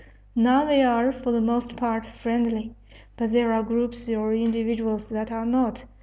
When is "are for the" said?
0.81-1.39